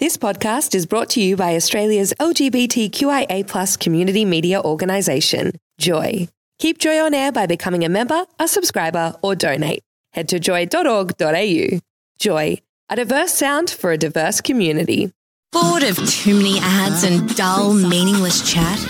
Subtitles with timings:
[0.00, 6.26] This podcast is brought to you by Australia's LGBTQIA community media organisation, Joy.
[6.58, 9.84] Keep Joy on air by becoming a member, a subscriber, or donate.
[10.12, 11.78] Head to joy.org.au.
[12.18, 12.58] Joy,
[12.90, 15.12] a diverse sound for a diverse community.
[15.52, 18.84] Bored of too many ads and dull, meaningless chat?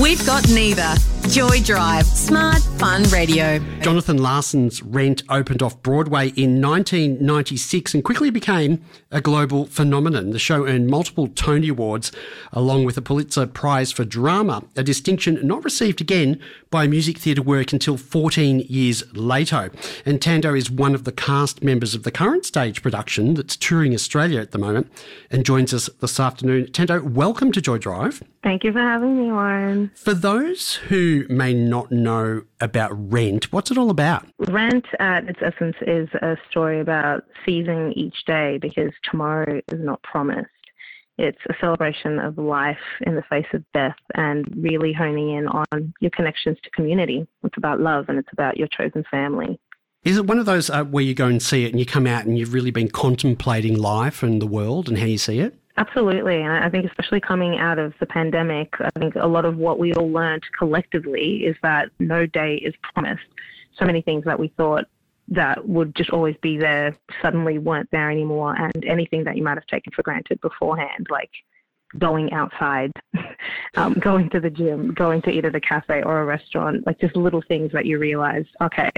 [0.00, 0.94] We've got neither.
[1.28, 3.58] Joy Drive, smart, fun radio.
[3.80, 10.30] Jonathan Larson's Rent opened off Broadway in 1996 and quickly became a global phenomenon.
[10.30, 12.12] The show earned multiple Tony Awards
[12.52, 16.40] along with a Pulitzer Prize for Drama, a distinction not received again
[16.70, 19.70] by music theatre work until 14 years later.
[20.04, 23.94] And Thndo is one of the cast members of the current stage production that's touring
[23.94, 24.90] Australia at the moment
[25.30, 26.66] and joins us this afternoon.
[26.66, 28.22] Thndo, welcome to Joy Drive.
[28.42, 29.92] Thank you for having me, Warren.
[29.94, 34.26] For those who may not know about Rent, what's it all about?
[34.38, 40.02] Rent, at its essence, is a story about seizing each day because tomorrow is not
[40.02, 40.48] promised.
[41.18, 45.92] It's a celebration of life in the face of death and really honing in on
[46.00, 47.26] your connections to community.
[47.44, 49.60] It's about love and it's about your chosen family.
[50.04, 52.08] Is it one of those uh, where you go and see it and you come
[52.08, 55.54] out and you've really been contemplating life and the world and how you see it?
[55.76, 56.42] Absolutely.
[56.42, 59.78] And I think, especially coming out of the pandemic, I think a lot of what
[59.78, 63.24] we all learned collectively is that no day is promised.
[63.78, 64.84] So many things that we thought
[65.28, 68.54] that would just always be there suddenly weren't there anymore.
[68.54, 71.30] And anything that you might have taken for granted beforehand, like
[71.98, 72.92] going outside,
[73.76, 77.16] um, going to the gym, going to at a cafe or a restaurant, like just
[77.16, 78.90] little things that you realize, okay,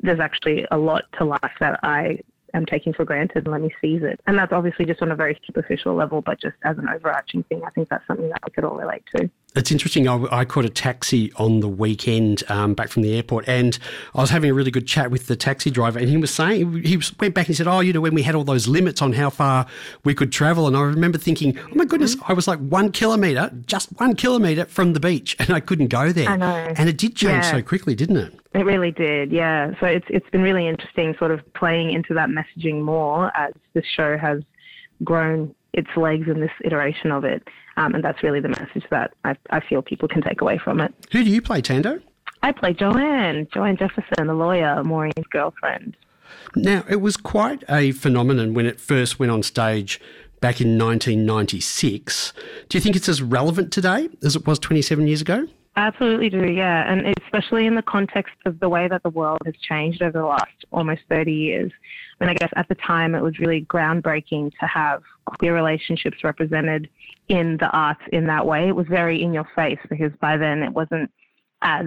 [0.00, 2.18] there's actually a lot to life that I
[2.54, 4.20] am taking for granted and let me seize it.
[4.26, 7.62] And that's obviously just on a very superficial level, but just as an overarching thing,
[7.64, 9.30] I think that's something that we could all relate to.
[9.56, 10.06] It's interesting.
[10.06, 13.78] I, I caught a taxi on the weekend um, back from the airport, and
[14.14, 16.84] I was having a really good chat with the taxi driver, and he was saying
[16.84, 19.00] he was, went back and said, "Oh, you know, when we had all those limits
[19.00, 19.66] on how far
[20.04, 22.30] we could travel," and I remember thinking, "Oh my goodness, mm-hmm.
[22.30, 26.12] I was like one kilometre, just one kilometre from the beach, and I couldn't go
[26.12, 27.52] there." I know, and it did change yeah.
[27.52, 28.34] so quickly, didn't it?
[28.58, 29.70] It really did, yeah.
[29.78, 33.84] So it's it's been really interesting, sort of playing into that messaging more as this
[33.86, 34.42] show has
[35.04, 37.46] grown its legs in this iteration of it.
[37.76, 40.80] Um, and that's really the message that I, I feel people can take away from
[40.80, 40.92] it.
[41.12, 42.02] Who do you play, Thndo?
[42.42, 45.96] I play Joanne, Joanne Jefferson, the lawyer, Maureen's girlfriend.
[46.56, 50.00] Now, it was quite a phenomenon when it first went on stage
[50.40, 52.32] back in 1996.
[52.68, 55.46] Do you think it's as relevant today as it was 27 years ago?
[55.78, 56.92] Absolutely do, yeah.
[56.92, 60.24] And especially in the context of the way that the world has changed over the
[60.26, 61.70] last almost 30 years.
[62.20, 65.04] I mean, I guess at the time it was really groundbreaking to have
[65.38, 66.88] queer relationships represented
[67.28, 68.66] in the arts in that way.
[68.66, 71.12] It was very in your face because by then it wasn't
[71.62, 71.86] as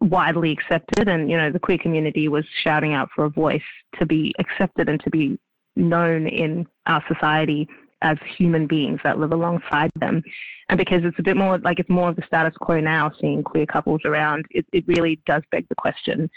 [0.00, 3.62] widely accepted and, you know, the queer community was shouting out for a voice
[3.98, 5.40] to be accepted and to be
[5.74, 7.68] known in our society
[8.04, 10.22] as human beings that live alongside them.
[10.68, 13.42] And because it's a bit more like it's more of the status quo now, seeing
[13.42, 16.30] queer couples around, it, it really does beg the question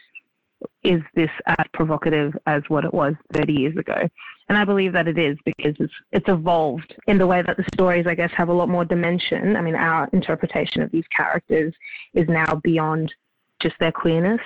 [0.83, 4.09] is this as provocative as what it was 30 years ago?
[4.49, 7.65] And I believe that it is because it's, it's evolved in the way that the
[7.73, 9.55] stories, I guess, have a lot more dimension.
[9.55, 11.73] I mean, our interpretation of these characters
[12.13, 13.13] is now beyond
[13.61, 14.41] just their queerness.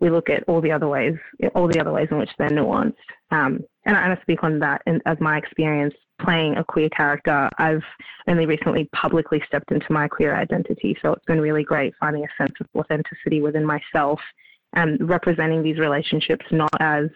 [0.00, 1.16] We look at all the other ways,
[1.54, 2.94] all the other ways in which they're nuanced.
[3.30, 7.82] Um, and I speak on that in, as my experience playing a queer character, I've
[8.26, 10.96] only recently publicly stepped into my queer identity.
[11.00, 14.20] So it's been really great finding a sense of authenticity within myself
[14.74, 17.08] and representing these relationships not as,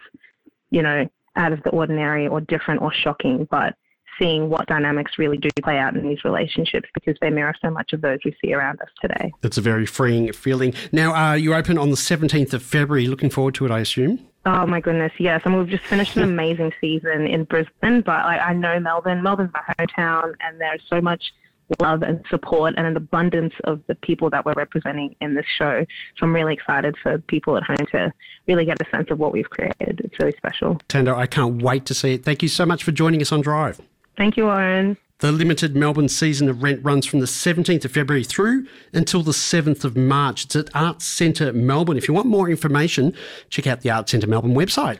[0.70, 3.74] you know, out of the ordinary or different or shocking, but
[4.20, 7.92] seeing what dynamics really do play out in these relationships because they mirror so much
[7.92, 9.32] of those we see around us today.
[9.42, 10.74] It's a very freeing feeling.
[10.92, 13.06] Now, uh, you open on the 17th of February.
[13.06, 14.26] Looking forward to it, I assume?
[14.44, 15.42] Oh my goodness, yes.
[15.44, 19.22] I mean, we've just finished an amazing season in Brisbane, but like, I know Melbourne.
[19.22, 21.32] Melbourne's my hometown, and there's so much
[21.80, 25.84] love and support and an abundance of the people that we're representing in this show.
[26.18, 28.12] So I'm really excited for people at home to
[28.46, 30.00] really get a sense of what we've created.
[30.04, 30.80] It's really special.
[30.88, 32.24] Thndo, I can't wait to see it.
[32.24, 33.80] Thank you so much for joining us on Drive.
[34.16, 34.96] Thank you, Warren.
[35.22, 39.30] The limited Melbourne season of Rent runs from the 17th of February through until the
[39.30, 40.46] 7th of March.
[40.46, 41.96] It's at Arts Centre Melbourne.
[41.96, 43.14] If you want more information,
[43.48, 44.98] check out the Arts Centre Melbourne website.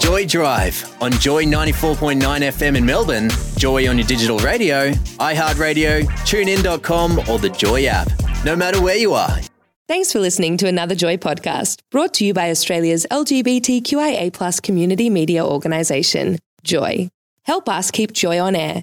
[0.00, 7.20] Joy Drive on Joy 94.9 FM in Melbourne, Joy on your digital radio, iHeartRadio, tunein.com,
[7.30, 8.10] or the Joy app.
[8.44, 9.38] No matter where you are.
[9.86, 15.46] Thanks for listening to another Joy podcast brought to you by Australia's LGBTQIA community media
[15.46, 17.08] organisation, Joy.
[17.44, 18.82] Help us keep Joy on air